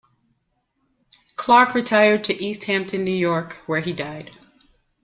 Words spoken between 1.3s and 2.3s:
Clark retired